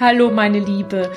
Hallo 0.00 0.30
meine 0.30 0.60
Liebe, 0.60 1.12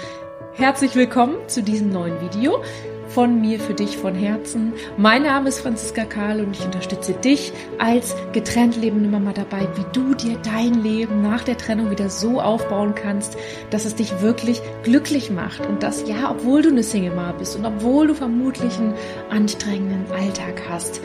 herzlich 0.56 0.94
willkommen 0.94 1.38
zu 1.48 1.64
diesem 1.64 1.88
neuen 1.88 2.20
Video 2.20 2.62
von 3.08 3.40
mir 3.40 3.58
für 3.62 3.74
dich 3.74 3.98
von 3.98 4.14
Herzen. 4.14 4.74
Mein 4.98 5.24
Name 5.24 5.48
ist 5.48 5.62
Franziska 5.62 6.04
Karl 6.04 6.42
und 6.42 6.54
ich 6.54 6.66
unterstütze 6.66 7.14
dich 7.14 7.54
als 7.80 8.14
getrennt 8.34 8.76
lebende 8.76 9.08
Mama 9.08 9.32
dabei, 9.32 9.70
wie 9.76 9.86
du 9.94 10.14
dir 10.16 10.38
dein 10.44 10.84
Leben 10.84 11.22
nach 11.22 11.46
der 11.46 11.58
Trennung 11.58 11.92
wieder 11.92 12.10
so 12.10 12.42
aufbauen 12.42 12.94
kannst, 12.94 13.38
dass 13.70 13.86
es 13.86 13.96
dich 13.96 14.20
wirklich 14.20 14.62
glücklich 14.84 15.32
macht. 15.32 15.66
Und 15.66 15.82
das 15.82 16.06
ja, 16.10 16.30
obwohl 16.30 16.62
du 16.62 16.68
eine 16.68 16.84
Single 16.84 17.16
Mama 17.16 17.32
bist 17.40 17.56
und 17.56 17.66
obwohl 17.66 18.08
du 18.08 18.16
vermutlich 18.16 18.78
einen 18.80 18.96
anstrengenden 19.30 20.12
Alltag 20.12 20.62
hast 20.68 21.00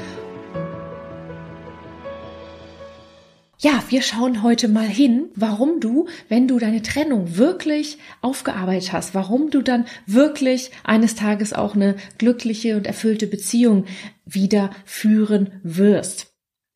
Ja, 3.60 3.82
wir 3.88 4.02
schauen 4.02 4.44
heute 4.44 4.68
mal 4.68 4.86
hin, 4.86 5.30
warum 5.34 5.80
du, 5.80 6.06
wenn 6.28 6.46
du 6.46 6.60
deine 6.60 6.80
Trennung 6.80 7.36
wirklich 7.36 7.98
aufgearbeitet 8.20 8.92
hast, 8.92 9.16
warum 9.16 9.50
du 9.50 9.62
dann 9.62 9.86
wirklich 10.06 10.70
eines 10.84 11.16
Tages 11.16 11.52
auch 11.52 11.74
eine 11.74 11.96
glückliche 12.18 12.76
und 12.76 12.86
erfüllte 12.86 13.26
Beziehung 13.26 13.86
wieder 14.24 14.70
führen 14.84 15.60
wirst. 15.64 16.28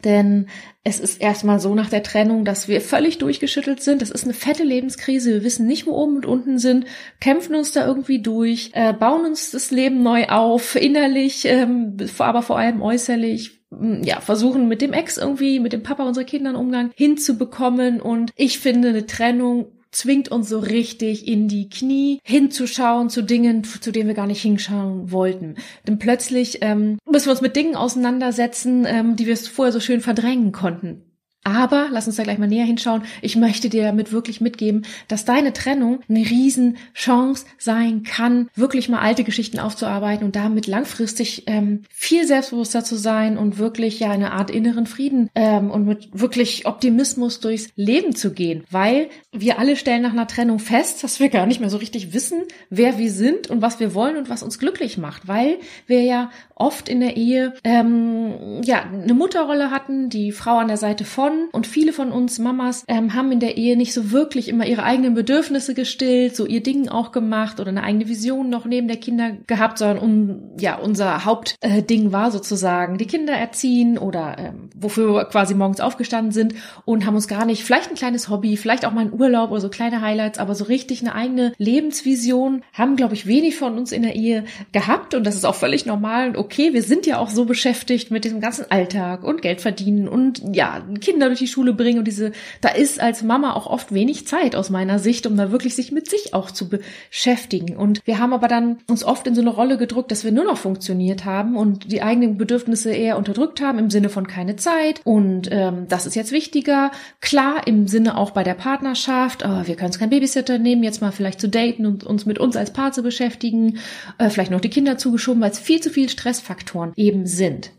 Denn 0.03 0.49
es 0.83 0.99
ist 0.99 1.21
erstmal 1.21 1.61
so 1.61 1.73
nach 1.77 1.89
der 1.89 2.03
Trennung, 2.03 2.45
dass 2.45 2.67
wir 2.67 2.81
völlig 2.81 3.19
durchgeschüttelt 3.19 3.81
sind. 3.81 4.03
Das 4.03 4.11
ist 4.11 4.25
eine 4.25 4.35
fette 4.35 4.65
Lebenskrise. 4.65 5.35
Wir 5.35 5.45
wissen 5.45 5.69
nicht, 5.69 5.87
wo 5.87 5.93
oben 5.93 6.17
und 6.17 6.27
unten 6.27 6.59
sind, 6.59 6.87
kämpfen 7.21 7.55
uns 7.55 7.71
da 7.71 7.87
irgendwie 7.87 8.21
durch, 8.21 8.71
äh, 8.73 8.93
bauen 8.93 9.25
uns 9.25 9.53
das 9.53 9.71
Leben 9.71 10.03
neu 10.03 10.27
auf, 10.27 10.75
innerlich, 10.75 11.45
ähm, 11.45 11.97
aber 12.19 12.43
vor 12.43 12.59
allem 12.59 12.83
äußerlich 12.83 13.62
ja, 14.03 14.21
versuchen 14.21 14.69
mit 14.69 14.83
dem 14.83 14.93
Ex 14.93 15.17
irgendwie, 15.17 15.61
mit 15.61 15.73
dem 15.73 15.83
Papa 15.83 16.05
unserer 16.05 16.25
Kinder 16.25 16.51
einen 16.51 16.59
Umgang 16.59 16.91
hinzubekommen. 16.95 18.01
Und 18.01 18.33
ich 18.37 18.59
finde, 18.59 18.91
eine 18.91 19.07
Trennung 19.07 19.67
zwingt 19.91 20.31
uns 20.31 20.49
so 20.49 20.59
richtig 20.59 21.29
in 21.29 21.49
die 21.49 21.69
Knie 21.69 22.19
hinzuschauen 22.25 23.11
zu 23.11 23.23
Dingen, 23.23 23.63
zu 23.63 23.93
denen 23.93 24.09
wir 24.09 24.15
gar 24.15 24.27
nicht 24.27 24.43
hinschauen 24.43 25.13
wollten. 25.13 25.57
Denn 25.87 25.99
plötzlich 25.99 26.59
ähm, 26.63 26.99
müssen 27.09 27.27
wir 27.27 27.33
uns 27.33 27.43
mit 27.43 27.57
Dingen 27.57 27.77
auseinandersetzen, 27.77 28.87
ähm, 28.87 29.17
die 29.17 29.27
wir 29.27 29.37
vorher 29.37 29.73
so 29.73 29.81
schön 29.81 30.01
verdrängen 30.01 30.53
konnten. 30.53 31.12
Aber, 31.45 31.89
lass 31.91 32.07
uns 32.07 32.17
da 32.17 32.23
gleich 32.23 32.39
mal 32.39 32.47
näher 32.47 32.65
hinschauen, 32.65 33.03
ich 33.21 33.37
möchte 33.37 33.69
dir 33.69 33.83
damit 33.83 34.13
wirklich 34.13 34.41
mitgeben, 34.41 34.85
dass 35.09 35.25
deine 35.25 35.53
Trennung 35.53 36.01
eine 36.09 36.21
Riesenchance 36.21 37.47
sein 37.59 38.05
kann, 38.05 38.49
wirklich 38.55 38.89
mal 38.89 39.01
alte 39.01 39.25
Geschichten 39.25 39.59
aufzuarbeiten 39.59 40.25
und 40.25 40.37
damit 40.37 40.69
langfristig 40.69 41.45
ähm, 41.47 41.83
viel 41.91 42.27
selbstbewusster 42.27 42.85
zu 42.85 42.97
sein 42.97 43.39
und 43.39 43.59
wirklich 43.59 43.99
ja 43.99 44.11
eine 44.11 44.33
Art 44.33 44.51
inneren 44.51 44.87
Frieden 44.87 45.31
ähm, 45.35 45.71
und 45.71 45.85
mit 45.85 46.09
wirklich 46.13 46.67
Optimismus 46.67 47.41
durchs 47.41 47.71
Leben 47.75 48.15
zu 48.15 48.33
gehen. 48.33 48.63
Weil 48.71 49.09
wir 49.33 49.59
alle 49.59 49.77
stellen 49.77 50.03
nach 50.03 50.13
einer 50.13 50.29
Trennung 50.29 50.61
fest, 50.61 51.03
dass 51.03 51.19
wir 51.19 51.29
gar 51.29 51.47
nicht 51.47 51.61
mehr 51.61 51.71
so 51.71 51.79
richtig 51.79 52.15
wissen, 52.15 52.43
wer 52.71 52.99
wir 52.99 53.11
sind 53.11 53.51
und 53.51 53.63
was 53.63 53.81
wir 53.81 53.95
wollen 53.95 54.17
und 54.17 54.31
was 54.31 54.45
uns 54.45 54.61
glücklich 54.61 54.97
macht. 54.97 55.27
Weil 55.27 55.59
wir 55.89 56.03
ja 56.03 56.31
oft 56.55 56.89
in 56.89 57.01
der 57.01 57.17
Ehe 57.17 57.55
ähm, 57.65 58.61
ja 58.63 58.83
eine 58.83 59.15
Mutterrolle 59.15 59.73
hatten, 59.73 60.09
die 60.09 60.31
Frau 60.31 60.59
an 60.59 60.69
der 60.69 60.77
Seite 60.77 61.05
von 61.05 61.32
von 61.33 61.49
und 61.53 61.67
viele 61.67 61.93
von 61.93 62.13
uns 62.13 62.39
Mamas 62.39 62.85
ähm, 62.89 63.15
haben 63.15 63.33
in 63.33 63.41
der 63.41 63.57
Ehe 63.57 63.77
nicht 63.77 63.93
so 63.93 64.11
wirklich 64.11 64.49
immer 64.49 64.67
ihre 64.67 64.83
eigenen 64.83 65.15
Bedürfnisse 65.15 65.75
gestillt, 65.75 66.37
so 66.37 66.47
ihr 66.47 66.63
Ding 66.63 66.89
auch 66.89 67.13
gemacht 67.13 67.61
oder 67.61 67.71
eine 67.71 67.83
eigene 67.83 68.09
Vision 68.09 68.51
noch 68.51 68.65
neben 68.65 68.89
der 68.89 68.97
Kinder 68.97 69.33
gehabt, 69.47 69.79
sondern 69.79 69.99
um, 69.99 70.41
ja, 70.59 70.77
unser 70.77 71.25
Hauptding 71.25 72.09
äh, 72.09 72.13
war 72.13 72.31
sozusagen 72.31 72.99
die 72.99 73.07
Kinder 73.07 73.35
erziehen 73.35 73.99
oder 73.99 74.37
ähm, 74.39 74.71
wofür 74.77 75.15
wir 75.15 75.25
quasi 75.25 75.55
morgens 75.55 75.81
aufgestanden 75.81 76.33
sind 76.33 76.55
und 76.85 77.07
haben 77.07 77.15
uns 77.15 77.29
gar 77.29 77.45
nicht, 77.45 77.65
vielleicht 77.65 77.91
ein 77.91 77.97
kleines 77.97 78.29
Hobby, 78.29 78.57
vielleicht 78.57 78.85
auch 78.85 78.93
mal 78.93 79.03
einen 79.03 79.21
Urlaub 79.21 79.51
oder 79.51 79.61
so 79.61 79.69
kleine 79.69 80.01
Highlights, 80.01 80.39
aber 80.39 80.55
so 80.55 80.65
richtig 80.65 81.01
eine 81.01 81.15
eigene 81.15 81.53
Lebensvision 81.59 82.63
haben, 82.73 82.97
glaube 82.97 83.15
ich, 83.15 83.27
wenig 83.27 83.57
von 83.57 83.79
uns 83.79 83.93
in 83.93 84.03
der 84.03 84.15
Ehe 84.15 84.45
gehabt 84.73 85.15
und 85.15 85.25
das 85.25 85.35
ist 85.35 85.45
auch 85.45 85.55
völlig 85.55 85.87
normal 85.87 86.29
und 86.29 86.37
okay. 86.37 86.73
Wir 86.73 86.83
sind 86.83 87.07
ja 87.07 87.19
auch 87.19 87.29
so 87.29 87.45
beschäftigt 87.45 88.11
mit 88.11 88.25
diesem 88.25 88.41
ganzen 88.41 88.71
Alltag 88.71 89.25
und 89.25 89.43
Geld 89.43 89.61
verdienen 89.61 90.09
und 90.09 90.43
ja, 90.53 90.83
Kinder 91.01 91.22
Kinder 91.23 91.29
durch 91.29 91.39
die 91.39 91.47
Schule 91.47 91.73
bringen 91.73 92.01
und 92.01 92.07
diese, 92.07 92.33
da 92.61 92.71
ist 92.71 93.01
als 93.01 93.23
Mama 93.23 93.55
auch 93.55 93.67
oft 93.67 93.95
wenig 93.95 94.27
Zeit 94.27 94.57
aus 94.57 94.71
meiner 94.71 94.99
Sicht, 94.99 95.25
um 95.27 95.37
da 95.37 95.53
wirklich 95.53 95.77
sich 95.77 95.93
mit 95.93 96.11
sich 96.11 96.35
auch 96.35 96.51
zu 96.51 96.69
beschäftigen. 96.69 97.77
Und 97.77 98.05
wir 98.05 98.19
haben 98.19 98.33
aber 98.33 98.49
dann 98.49 98.79
uns 98.89 99.05
oft 99.05 99.27
in 99.29 99.37
so 99.37 99.41
eine 99.41 99.51
Rolle 99.51 99.79
gedrückt, 99.79 100.11
dass 100.11 100.25
wir 100.25 100.33
nur 100.33 100.45
noch 100.45 100.57
funktioniert 100.57 101.25
haben 101.25 101.57
und 101.57 101.93
die 101.93 102.03
eigenen 102.03 102.39
Bedürfnisse 102.39 102.91
eher 102.91 103.17
unterdrückt 103.19 103.61
haben 103.61 103.79
im 103.79 103.91
Sinne 103.91 104.09
von 104.09 104.27
keine 104.27 104.57
Zeit. 104.57 105.01
Und 105.05 105.49
ähm, 105.53 105.87
das 105.89 106.07
ist 106.07 106.17
jetzt 106.17 106.33
wichtiger. 106.33 106.91
Klar, 107.21 107.67
im 107.69 107.87
Sinne 107.87 108.17
auch 108.19 108.33
bei 108.33 108.43
der 108.43 108.55
Partnerschaft, 108.55 109.45
oh, 109.45 109.67
wir 109.67 109.77
können 109.77 109.89
uns 109.89 110.01
kein 110.01 110.11
Babysitter 110.11 110.59
nehmen, 110.59 110.83
jetzt 110.83 111.03
mal 111.03 111.13
vielleicht 111.13 111.41
zu 111.41 111.49
daten 111.49 111.87
und 111.87 112.03
uns 112.03 112.27
mit 112.27 112.41
uns 112.41 112.57
als 112.57 112.73
Paar 112.73 112.93
zu 112.93 113.03
beschäftigen, 113.03 113.79
äh, 114.19 114.29
vielleicht 114.29 114.51
noch 114.51 114.61
die 114.61 114.71
Kinder 114.71 114.99
zugeschoben, 114.99 115.41
weil 115.41 115.53
es 115.53 115.61
viel 115.61 115.81
zu 115.81 115.91
viel 115.91 116.09
Stressfaktoren 116.09 116.93
eben 116.97 117.27
sind. 117.27 117.71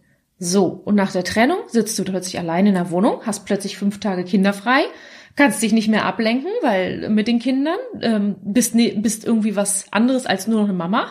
So, 0.45 0.81
und 0.83 0.95
nach 0.95 1.13
der 1.13 1.23
Trennung 1.23 1.59
sitzt 1.67 1.97
du 1.97 2.03
plötzlich 2.03 2.37
allein 2.37 2.67
in 2.67 2.73
der 2.73 2.91
Wohnung, 2.91 3.21
hast 3.25 3.45
plötzlich 3.45 3.77
fünf 3.77 4.01
Tage 4.01 4.25
kinderfrei, 4.25 4.81
kannst 5.37 5.63
dich 5.63 5.71
nicht 5.71 5.87
mehr 5.87 6.03
ablenken, 6.03 6.51
weil 6.61 7.07
mit 7.09 7.29
den 7.29 7.39
Kindern 7.39 7.77
ähm, 8.01 8.35
bist, 8.43 8.75
ne, 8.75 8.93
bist 8.97 9.23
irgendwie 9.23 9.55
was 9.55 9.85
anderes 9.91 10.25
als 10.25 10.45
nur 10.47 10.59
noch 10.59 10.67
eine 10.67 10.77
Mama. 10.77 11.07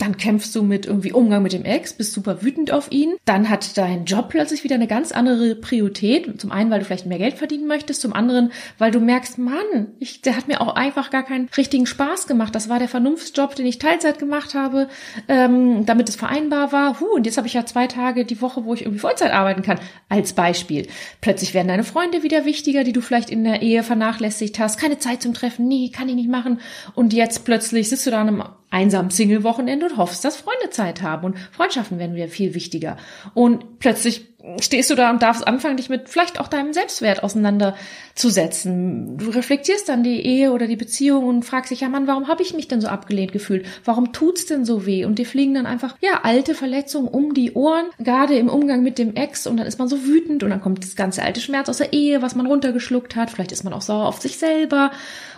Dann 0.00 0.16
kämpfst 0.16 0.54
du 0.56 0.62
mit 0.62 0.86
irgendwie 0.86 1.12
Umgang 1.12 1.42
mit 1.42 1.52
dem 1.52 1.66
Ex, 1.66 1.92
bist 1.92 2.14
super 2.14 2.42
wütend 2.42 2.72
auf 2.72 2.90
ihn. 2.90 3.16
Dann 3.26 3.50
hat 3.50 3.76
dein 3.76 4.06
Job 4.06 4.30
plötzlich 4.30 4.64
wieder 4.64 4.76
eine 4.76 4.86
ganz 4.86 5.12
andere 5.12 5.54
Priorität. 5.54 6.40
Zum 6.40 6.50
einen, 6.50 6.70
weil 6.70 6.78
du 6.78 6.86
vielleicht 6.86 7.04
mehr 7.04 7.18
Geld 7.18 7.34
verdienen 7.34 7.66
möchtest, 7.66 8.00
zum 8.00 8.14
anderen, 8.14 8.50
weil 8.78 8.92
du 8.92 8.98
merkst, 8.98 9.36
Mann, 9.36 9.88
ich, 9.98 10.22
der 10.22 10.38
hat 10.38 10.48
mir 10.48 10.62
auch 10.62 10.74
einfach 10.74 11.10
gar 11.10 11.22
keinen 11.22 11.50
richtigen 11.54 11.84
Spaß 11.84 12.26
gemacht. 12.26 12.54
Das 12.54 12.70
war 12.70 12.78
der 12.78 12.88
Vernunftsjob, 12.88 13.54
den 13.54 13.66
ich 13.66 13.78
Teilzeit 13.78 14.18
gemacht 14.18 14.54
habe, 14.54 14.88
ähm, 15.28 15.84
damit 15.84 16.08
es 16.08 16.16
vereinbar 16.16 16.72
war. 16.72 16.98
Huh, 16.98 17.16
und 17.16 17.26
jetzt 17.26 17.36
habe 17.36 17.46
ich 17.46 17.52
ja 17.52 17.66
zwei 17.66 17.86
Tage 17.86 18.24
die 18.24 18.40
Woche, 18.40 18.64
wo 18.64 18.72
ich 18.72 18.80
irgendwie 18.80 19.00
Vollzeit 19.00 19.32
arbeiten 19.32 19.60
kann. 19.60 19.78
Als 20.08 20.32
Beispiel. 20.32 20.86
Plötzlich 21.20 21.52
werden 21.52 21.68
deine 21.68 21.84
Freunde 21.84 22.22
wieder 22.22 22.46
wichtiger, 22.46 22.84
die 22.84 22.94
du 22.94 23.02
vielleicht 23.02 23.28
in 23.28 23.44
der 23.44 23.60
Ehe 23.60 23.82
vernachlässigt 23.82 24.58
hast. 24.58 24.80
Keine 24.80 24.98
Zeit 24.98 25.20
zum 25.20 25.34
Treffen. 25.34 25.68
Nee, 25.68 25.90
kann 25.94 26.08
ich 26.08 26.14
nicht 26.14 26.30
machen. 26.30 26.58
Und 26.94 27.12
jetzt 27.12 27.44
plötzlich 27.44 27.90
sitzt 27.90 28.06
du 28.06 28.10
da 28.10 28.22
an 28.22 28.28
einem 28.28 28.44
einsamen 28.70 29.10
Single-Wochenende 29.10 29.89
und 29.90 29.96
hoffst, 29.98 30.24
dass 30.24 30.36
Freunde 30.36 30.70
Zeit 30.70 31.02
haben 31.02 31.24
und 31.24 31.38
Freundschaften 31.38 31.98
werden 31.98 32.14
wieder 32.14 32.28
viel 32.28 32.54
wichtiger. 32.54 32.96
Und 33.34 33.78
plötzlich 33.78 34.38
stehst 34.60 34.90
du 34.90 34.94
da 34.94 35.10
und 35.10 35.22
darfst 35.22 35.46
anfangen, 35.46 35.76
dich 35.76 35.88
mit 35.88 36.08
vielleicht 36.08 36.40
auch 36.40 36.48
deinem 36.48 36.72
Selbstwert 36.72 37.22
auseinanderzusetzen. 37.22 39.18
Du 39.18 39.30
reflektierst 39.30 39.88
dann 39.88 40.02
die 40.02 40.24
Ehe 40.24 40.52
oder 40.52 40.66
die 40.66 40.76
Beziehung 40.76 41.26
und 41.26 41.44
fragst 41.44 41.70
dich, 41.70 41.80
ja 41.80 41.88
Mann, 41.88 42.06
warum 42.06 42.28
habe 42.28 42.42
ich 42.42 42.54
mich 42.54 42.68
denn 42.68 42.80
so 42.80 42.88
abgelehnt 42.88 43.32
gefühlt? 43.32 43.66
Warum 43.84 44.12
tut's 44.12 44.46
denn 44.46 44.64
so 44.64 44.86
weh? 44.86 45.04
Und 45.04 45.18
dir 45.18 45.26
fliegen 45.26 45.54
dann 45.54 45.66
einfach, 45.66 45.96
ja, 46.00 46.20
alte 46.22 46.54
Verletzungen 46.54 47.08
um 47.08 47.34
die 47.34 47.52
Ohren, 47.52 47.86
gerade 47.98 48.36
im 48.36 48.48
Umgang 48.48 48.82
mit 48.82 48.98
dem 48.98 49.14
Ex 49.14 49.46
und 49.46 49.56
dann 49.56 49.66
ist 49.66 49.78
man 49.78 49.88
so 49.88 50.04
wütend 50.04 50.42
und 50.42 50.50
dann 50.50 50.60
kommt 50.60 50.84
das 50.84 50.96
ganze 50.96 51.22
alte 51.22 51.40
Schmerz 51.40 51.68
aus 51.68 51.78
der 51.78 51.92
Ehe, 51.92 52.22
was 52.22 52.34
man 52.34 52.46
runtergeschluckt 52.46 53.16
hat. 53.16 53.30
Vielleicht 53.30 53.52
ist 53.52 53.64
man 53.64 53.72
auch 53.72 53.82
sauer 53.82 54.06
auf 54.06 54.20
sich 54.20 54.38
selber 54.38 54.90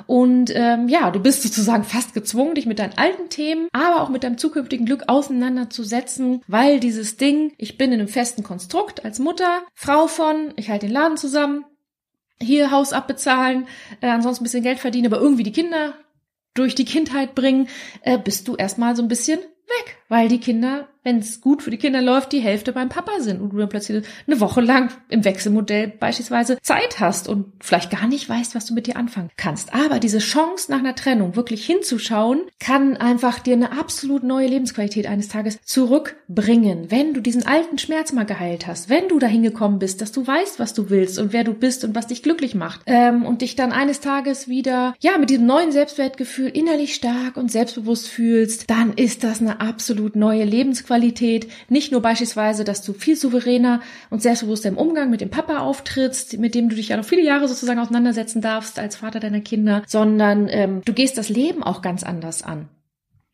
und 0.07 0.53
ähm, 0.55 0.89
ja, 0.89 1.11
du 1.11 1.21
bist 1.21 1.43
sozusagen 1.43 1.85
fast 1.85 2.15
gezwungen, 2.15 2.55
dich 2.55 2.67
mit 2.67 2.79
deinen 2.79 2.97
alten 2.97 3.29
Themen, 3.29 3.69
aber 3.73 4.03
auch 4.03 4.09
mit 4.09 4.25
deinem 4.25 4.39
zukünftigen 4.39 4.87
Glück 4.87 5.05
auseinanderzusetzen, 5.07 6.43
weil 6.47 6.81
dieses 6.81 7.17
Ding, 7.17 7.53
ich 7.59 7.79
bin 7.79 7.93
in 7.93 8.01
einem 8.01 8.09
festen 8.09 8.43
Konstrukt, 8.43 8.92
geguckt 8.93 9.05
als 9.05 9.19
Mutter, 9.19 9.63
Frau 9.75 10.07
von, 10.07 10.53
ich 10.57 10.71
halte 10.71 10.87
den 10.87 10.93
Laden 10.93 11.17
zusammen, 11.17 11.65
hier 12.41 12.71
Haus 12.71 12.93
abbezahlen, 12.93 13.67
äh, 14.01 14.09
ansonsten 14.09 14.43
ein 14.43 14.47
bisschen 14.47 14.63
Geld 14.63 14.79
verdienen, 14.81 15.13
aber 15.13 15.23
irgendwie 15.23 15.43
die 15.45 15.53
Kinder 15.53 15.95
durch 16.55 16.75
die 16.75 16.85
Kindheit 16.85 17.35
bringen, 17.35 17.69
äh, 18.03 18.19
bist 18.19 18.49
du 18.49 18.57
erstmal 18.57 18.95
so 18.97 19.03
ein 19.03 19.09
bisschen 19.09 19.39
weg, 19.39 20.02
weil 20.13 20.29
die 20.29 20.41
Kinder 20.41 20.89
wenn 21.05 21.19
es 21.19 21.41
gut 21.41 21.63
für 21.63 21.71
die 21.71 21.79
Kinder 21.79 22.01
läuft, 22.01 22.33
die 22.33 22.41
Hälfte 22.41 22.73
beim 22.73 22.89
Papa 22.89 23.21
sind 23.21 23.41
und 23.41 23.53
du 23.53 23.59
dann 23.59 23.69
plötzlich 23.69 24.05
eine 24.27 24.41
Woche 24.41 24.61
lang 24.61 24.91
im 25.09 25.25
Wechselmodell 25.25 25.89
beispielsweise 25.89 26.59
Zeit 26.63 27.01
hast 27.01 27.29
und 27.29 27.47
vielleicht 27.61 27.91
gar 27.91 28.07
nicht 28.07 28.29
weißt, 28.29 28.55
was 28.55 28.67
du 28.67 28.75
mit 28.75 28.87
dir 28.87 28.97
anfangen 28.97 29.31
kannst. 29.37 29.75
Aber 29.75 29.99
diese 29.99 30.19
Chance 30.19 30.71
nach 30.71 30.79
einer 30.79 30.95
Trennung 30.95 31.35
wirklich 31.35 31.67
hinzuschauen, 31.67 32.43
kann 32.61 32.97
einfach 32.97 33.41
dir 33.41 33.55
eine 33.55 33.73
absolut 33.73 34.23
neue 34.23 34.47
Lebensqualität 34.47 35.07
eines 35.07 35.29
Tages 35.29 35.61
zurückbringen. 35.65 36.91
Wenn 36.91 37.15
du 37.15 37.21
diesen 37.21 37.47
alten 37.47 37.79
Schmerz 37.79 38.13
mal 38.13 38.27
geheilt 38.27 38.67
hast, 38.67 38.89
wenn 38.89 39.09
du 39.09 39.19
dahin 39.19 39.43
gekommen 39.43 39.81
bist, 39.81 40.01
dass 40.01 40.13
du 40.13 40.25
weißt, 40.25 40.61
was 40.61 40.73
du 40.73 40.89
willst 40.91 41.19
und 41.19 41.33
wer 41.33 41.43
du 41.43 41.55
bist 41.55 41.85
und 41.85 41.95
was 41.97 42.07
dich 42.07 42.23
glücklich 42.23 42.55
macht 42.55 42.83
ähm, 42.87 43.25
und 43.25 43.43
dich 43.43 43.57
dann 43.57 43.73
eines 43.73 44.01
Tages 44.01 44.47
wieder, 44.47 44.95
ja, 45.01 45.19
mit 45.19 45.31
diesem 45.31 45.47
neuen 45.47 45.73
Selbstwertgefühl 45.73 46.49
innerlich 46.49 46.95
stark 46.95 47.37
und 47.37 47.51
selbstbewusst 47.51 48.09
fühlst, 48.09 48.71
dann 48.71 48.93
ist 48.93 49.25
das 49.25 49.41
eine 49.41 49.61
absolut 50.03 50.17
neue 50.17 50.45
Lebensqualität. 50.45 51.47
Nicht 51.69 51.93
nur 51.93 52.03
beispielsweise, 52.03 52.65
dass 52.65 52.83
du 52.83 52.93
viel 52.93 53.15
souveräner 53.15 53.81
und 54.11 54.21
selbstbewusster 54.21 54.69
im 54.69 54.77
Umgang 54.77 55.11
mit 55.11 55.21
dem 55.21 55.31
Papa 55.31 55.59
auftrittst, 55.59 56.39
mit 56.39 56.57
dem 56.57 56.69
du 56.69 56.75
dich 56.75 56.89
ja 56.89 56.97
noch 56.97 57.05
viele 57.05 57.23
Jahre 57.23 57.47
sozusagen 57.47 57.79
auseinandersetzen 57.79 58.41
darfst 58.43 58.81
als 58.81 58.97
Vater 58.97 59.21
deiner 59.21 59.41
Kinder, 59.41 59.83
sondern 59.87 60.49
ähm, 60.51 60.83
du 60.85 60.93
gehst 60.93 61.19
das 61.19 61.29
Leben 61.29 61.63
auch 61.63 61.83
ganz 61.83 62.03
anders 62.03 62.43
an. 62.43 62.69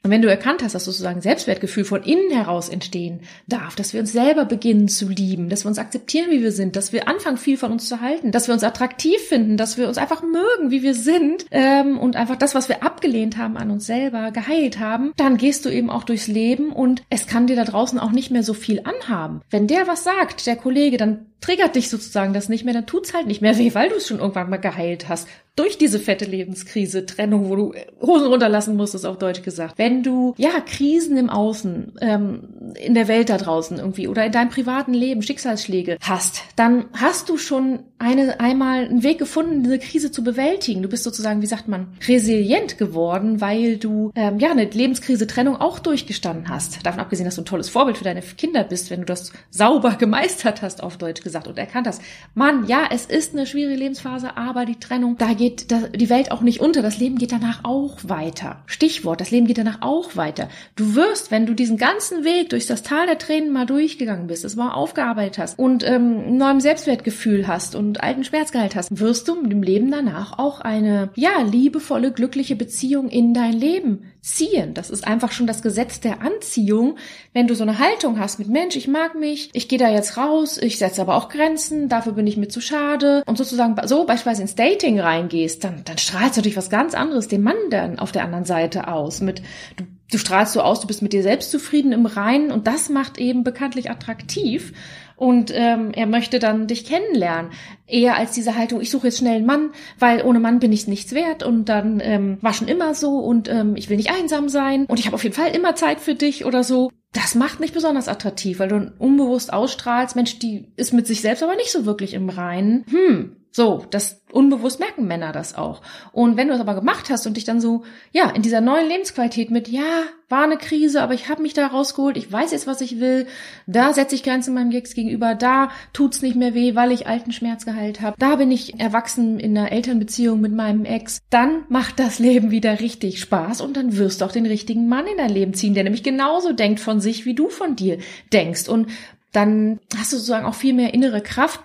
Und 0.05 0.13
wenn 0.13 0.23
du 0.23 0.31
erkannt 0.31 0.63
hast, 0.63 0.75
dass 0.75 0.85
sozusagen 0.85 1.21
Selbstwertgefühl 1.21 1.85
von 1.85 2.05
innen 2.05 2.31
heraus 2.31 2.69
entstehen 2.69 3.21
darf, 3.49 3.75
dass 3.75 3.93
wir 3.93 4.01
uns 4.01 4.13
selber 4.13 4.45
beginnen 4.45 4.89
zu 4.89 5.09
lieben, 5.09 5.49
dass 5.49 5.65
wir 5.65 5.69
uns 5.69 5.79
akzeptieren, 5.79 6.31
wie 6.31 6.43
wir 6.43 6.53
sind, 6.53 6.77
dass 6.77 6.93
wir 6.93 7.09
anfangen, 7.09 7.37
viel 7.37 7.57
von 7.57 7.73
uns 7.73 7.89
zu 7.89 8.01
halten, 8.01 8.31
dass 8.31 8.47
wir 8.47 8.55
uns 8.55 8.63
attraktiv 8.63 9.19
finden, 9.19 9.57
dass 9.57 9.77
wir 9.77 9.89
uns 9.89 9.99
einfach 9.99 10.23
mögen, 10.23 10.71
wie 10.71 10.83
wir 10.83 10.95
sind 10.95 11.47
ähm, 11.51 11.99
und 11.99 12.15
einfach 12.15 12.37
das, 12.37 12.55
was 12.55 12.69
wir 12.69 12.85
abgelehnt 12.85 13.37
haben 13.39 13.57
an 13.57 13.71
uns 13.73 13.87
selber, 13.87 14.31
geheilt 14.31 14.79
haben, 14.79 15.13
dann 15.17 15.37
gehst 15.37 15.65
du 15.65 15.69
eben 15.69 15.91
auch 15.91 16.05
durchs 16.05 16.29
Leben 16.29 16.73
und 16.73 17.03
es 17.11 17.27
kann 17.27 17.49
dir 17.49 17.57
da 17.57 17.65
draußen 17.65 17.99
auch 17.99 18.13
nicht 18.13 18.31
mehr 18.31 18.45
so 18.45 18.55
viel 18.55 18.83
anhaben. 18.85 19.41
Wenn 19.51 19.67
der 19.67 19.89
was 19.89 20.05
sagt, 20.05 20.47
der 20.47 20.57
Kollege, 20.57 20.97
dann 20.97 21.27
triggert 21.41 21.77
dich 21.77 21.89
sozusagen 21.89 22.33
das 22.33 22.49
nicht 22.49 22.65
mehr, 22.65 22.75
dann 22.75 22.87
tut's 22.87 23.15
halt 23.15 23.27
nicht 23.27 23.41
mehr 23.41 23.57
weh, 23.59 23.75
weil 23.75 23.89
du 23.89 23.97
es 23.97 24.09
schon 24.09 24.19
irgendwann 24.19 24.51
mal 24.51 24.57
geheilt 24.57 25.09
hast. 25.09 25.29
Durch 25.55 25.77
diese 25.77 25.99
fette 25.99 26.25
Lebenskrise, 26.25 27.05
Trennung, 27.05 27.49
wo 27.49 27.57
du 27.57 27.75
Hosen 28.01 28.29
runterlassen 28.29 28.77
musstest, 28.77 29.05
auf 29.05 29.19
Deutsch 29.19 29.43
gesagt. 29.43 29.77
Wenn 29.77 30.05
du, 30.05 30.35
ja, 30.37 30.61
Krisen 30.61 31.17
im 31.17 31.31
Außen, 31.31 31.95
ähm, 32.01 32.75
in 32.75 32.95
der 32.95 33.09
Welt 33.09 33.29
da 33.29 33.39
draußen 33.39 33.79
irgendwie 33.79 34.07
oder 34.07 34.25
in 34.25 34.31
deinem 34.31 34.51
privaten 34.51 34.95
Leben, 34.95 35.21
Schicksalsschläge 35.21 35.97
hast, 36.01 36.43
dann 36.55 36.85
hast 36.93 37.29
du 37.29 37.39
schon 37.39 37.81
eine, 37.99 38.39
einmal 38.39 38.85
einen 38.85 39.03
Weg 39.03 39.19
gefunden, 39.19 39.65
diese 39.65 39.81
Krise 39.81 40.13
zu 40.13 40.23
bewältigen. 40.23 40.83
Du 40.83 40.89
bist 40.89 41.03
sozusagen, 41.03 41.43
wie 41.43 41.47
sagt 41.47 41.67
man, 41.67 41.89
resilient 42.07 42.79
geworden, 42.79 43.41
weil 43.41 43.79
du, 43.79 44.13
ähm, 44.15 44.39
ja, 44.39 44.53
eine 44.53 44.65
Lebenskrise, 44.67 45.27
Trennung 45.27 45.57
auch 45.57 45.81
durchgestanden 45.81 46.49
hast. 46.49 46.87
Davon 46.87 47.01
abgesehen, 47.01 47.25
dass 47.25 47.35
du 47.35 47.43
ein 47.43 47.47
tolles 47.47 47.69
Vorbild 47.69 47.99
für 47.99 48.05
deine 48.05 48.23
Kinder 48.23 48.63
bist, 48.63 48.91
wenn 48.91 49.01
du 49.01 49.07
das 49.07 49.33
sauber 49.51 49.95
gemeistert 49.99 50.63
hast, 50.63 50.85
auf 50.85 50.99
Deutsch 50.99 51.23
gesagt 51.23 51.28
und 51.35 51.59
erkannt 51.59 51.87
hast, 51.87 52.03
Mann, 52.35 52.67
ja, 52.67 52.85
es 52.91 53.07
ist 53.07 53.35
eine 53.35 53.47
schwierige 53.47 53.79
Lebensphase, 53.79 54.37
aber 54.37 54.65
die 54.65 54.79
Trennung, 54.79 55.17
da 55.19 55.33
geht 55.35 55.71
die 55.71 56.11
Welt 56.11 56.31
auch 56.31 56.41
nicht 56.41 56.61
unter. 56.61 56.83
Das 56.83 56.99
Leben 56.99 57.17
geht 57.17 57.33
danach 57.33 57.65
auch 57.65 57.99
weiter. 58.03 58.63
Stichwort, 58.67 59.21
das 59.21 59.31
Leben 59.31 59.47
geht 59.47 59.59
danach 59.59 59.83
auch 59.83 60.17
weiter. 60.17 60.49
Du 60.77 60.95
wirst, 60.95 61.31
wenn 61.31 61.47
du 61.47 61.55
diesen 61.55 61.77
ganzen 61.77 62.25
Weg 62.25 62.51
durch 62.51 62.67
das 62.67 62.83
Tal 62.83 63.07
der 63.07 63.19
Tränen 63.19 63.53
mal 63.53 63.67
durchgegangen 63.67 64.27
bist, 64.27 64.45
es 64.45 64.57
mal 64.57 64.73
aufgearbeitet 64.73 65.39
hast 65.39 65.59
und 65.59 65.85
ähm, 65.85 66.37
neuem 66.37 66.61
Selbstwertgefühl 66.61 67.47
hast 67.47 67.75
und 67.75 68.03
alten 68.03 68.25
Schmerzgehalt 68.25 68.77
hast, 68.77 68.99
wirst 68.99 69.29
du 69.29 69.41
mit 69.41 69.53
dem 69.53 69.63
Leben 69.63 69.91
danach 69.91 70.39
auch 70.39 70.61
eine, 70.61 71.11
ja, 71.15 71.43
liebevolle, 71.43 72.13
glückliche 72.13 72.57
Beziehung 72.57 73.09
in 73.09 73.35
dein 73.35 73.53
Leben 73.53 74.05
ziehen. 74.21 74.75
Das 74.75 74.91
ist 74.91 75.07
einfach 75.07 75.33
schon 75.33 75.47
das 75.47 75.63
Gesetz 75.63 76.01
der 76.01 76.21
Anziehung. 76.23 76.97
Wenn 77.33 77.47
du 77.47 77.55
so 77.55 77.63
eine 77.63 77.79
Haltung 77.79 78.19
hast 78.19 78.39
mit 78.39 78.49
Mensch, 78.49 78.77
ich 78.77 78.89
mag 78.89 79.15
mich, 79.15 79.51
ich 79.53 79.69
gehe 79.69 79.79
da 79.79 79.91
jetzt 79.91 80.17
raus, 80.17 80.59
ich 80.59 80.79
setze 80.79 81.01
aber 81.03 81.17
auch 81.19 81.29
Grenzen, 81.29 81.89
dafür 81.89 82.13
bin 82.13 82.29
ich 82.29 82.37
mir 82.37 82.49
zu 82.49 82.61
schade 82.61 83.25
und 83.27 83.37
sozusagen 83.37 83.75
so 83.87 84.07
beispielsweise 84.07 84.43
ins 84.43 84.55
Dating 84.55 85.01
reingehst, 85.01 85.65
dann, 85.65 85.83
dann 85.85 85.99
strahlst 85.99 86.37
du 86.37 86.41
natürlich 86.41 86.57
was 86.57 86.71
ganz 86.71 86.95
anderes 86.95 87.27
dem 87.27 87.43
Mann 87.43 87.57
dann 87.71 87.99
auf 87.99 88.13
der 88.13 88.23
anderen 88.23 88.45
Seite 88.45 88.87
aus. 88.87 89.21
Mit 89.21 89.43
du, 89.77 89.85
du 90.13 90.19
strahlst 90.19 90.53
so 90.53 90.63
aus, 90.63 90.81
du 90.81 90.87
bist 90.87 91.03
mit 91.03 91.13
dir 91.13 91.25
selbst 91.25 91.51
zufrieden 91.51 91.91
im 91.91 92.07
Reinen 92.07 92.53
und 92.53 92.69
das 92.69 92.89
macht 92.89 93.19
eben 93.19 93.43
bekanntlich 93.43 93.91
attraktiv 93.91 94.73
und 95.17 95.51
ähm, 95.53 95.91
er 95.93 96.07
möchte 96.07 96.39
dann 96.39 96.69
dich 96.69 96.85
kennenlernen. 96.85 97.51
Eher 97.89 98.17
als 98.17 98.31
diese 98.31 98.55
Haltung, 98.57 98.81
ich 98.81 98.91
suche 98.91 99.09
jetzt 99.09 99.19
schnell 99.19 99.37
einen 99.37 99.47
Mann, 99.47 99.71
weil 99.99 100.23
ohne 100.23 100.39
Mann 100.39 100.61
bin 100.61 100.73
ich 100.73 100.87
nichts 100.87 101.13
wert 101.13 101.43
und 101.43 101.65
dann 101.65 102.01
ähm, 102.01 102.39
war 102.43 102.53
schon 102.53 102.69
immer 102.69 102.95
so 102.95 103.19
und 103.19 103.49
ähm, 103.49 103.75
ich 103.75 103.91
will 103.91 103.97
nicht 103.97 104.13
einsam 104.13 104.49
sein 104.49 104.87
und 104.87 105.01
ich 105.01 105.07
habe 105.07 105.17
auf 105.17 105.25
jeden 105.25 105.35
Fall 105.35 105.55
immer 105.57 105.75
Zeit 105.75 106.01
für 106.01 106.15
dich 106.15 106.45
oder 106.45 106.63
so. 106.63 106.93
Das 107.13 107.35
macht 107.35 107.59
nicht 107.61 107.75
besonders 107.75 108.09
attraktiv, 108.09 108.59
weil 108.59 108.69
du 108.69 108.93
unbewusst 108.99 109.53
ausstrahlst, 109.53 110.15
Mensch, 110.15 110.39
die 110.39 110.73
ist 110.77 110.93
mit 110.93 111.07
sich 111.07 111.23
selbst 111.23 111.43
aber 111.43 111.57
nicht 111.57 111.73
so 111.73 111.87
wirklich 111.87 112.13
im 112.13 112.29
Reinen. 112.29 112.85
Hm, 112.91 113.37
so, 113.51 113.85
das 113.91 114.21
unbewusst 114.31 114.79
merken 114.79 115.07
Männer 115.07 115.33
das 115.33 115.55
auch. 115.55 115.81
Und 116.13 116.37
wenn 116.37 116.49
du 116.49 116.55
es 116.55 116.61
aber 116.61 116.75
gemacht 116.75 117.09
hast 117.11 117.27
und 117.27 117.37
dich 117.37 117.45
dann 117.45 117.61
so, 117.61 117.85
ja, 118.13 118.31
in 118.31 118.43
dieser 118.43 118.61
neuen 118.61 118.89
Lebensqualität 118.89 119.51
mit, 119.51 119.69
ja, 119.69 120.03
war 120.29 120.45
eine 120.45 120.59
Krise, 120.59 121.03
aber 121.03 121.15
ich 121.15 121.29
habe 121.29 121.43
mich 121.43 121.55
da 121.55 121.67
rausgeholt, 121.67 122.19
ich 122.19 122.31
weiß 122.31 122.53
jetzt, 122.53 122.67
was 122.67 122.83
ich 122.83 123.01
will, 123.01 123.27
da 123.67 123.95
setze 123.95 124.15
ich 124.15 124.23
Grenzen 124.23 124.53
meinem 124.53 124.71
Gex 124.71 124.93
gegenüber, 124.93 125.35
da 125.35 125.71
tut's 125.95 126.21
nicht 126.21 126.37
mehr 126.37 126.53
weh, 126.53 126.75
weil 126.75 126.93
ich 126.93 127.07
alten 127.07 127.33
Schmerz 127.33 127.65
geheilt 127.65 128.03
habe, 128.03 128.17
da 128.19 128.37
bin 128.37 128.51
ich 128.51 128.79
erwachsen 128.79 129.41
in 129.41 129.57
einer 129.57 129.73
Elternbeziehung 129.73 130.41
mit 130.41 130.53
meinem 130.53 130.85
Ex, 130.85 131.21
dann 131.31 131.65
macht 131.69 131.99
das 131.99 132.19
Leben 132.19 132.51
wieder 132.51 132.81
richtig 132.81 133.21
Spaß 133.21 133.63
und 133.63 133.77
dann 133.77 133.97
wirst 133.97 134.21
du 134.21 134.27
auch 134.27 134.33
den 134.33 134.47
richtigen 134.47 134.89
Mann 134.89 135.07
in 135.07 135.17
dein 135.17 135.31
Leben 135.31 135.55
ziehen, 135.55 135.75
der 135.75 135.85
nämlich 135.85 136.03
genauso 136.03 136.53
denkt 136.53 136.81
von 136.81 137.01
sich, 137.01 137.25
wie 137.25 137.35
du 137.35 137.49
von 137.49 137.77
dir 137.77 137.99
denkst. 138.33 138.69
Und 138.69 138.89
dann 139.33 139.81
hast 139.97 140.13
du 140.13 140.17
sozusagen 140.17 140.47
auch 140.47 140.55
viel 140.55 140.75
mehr 140.75 140.95
innere 140.95 141.23
Kraft, 141.23 141.61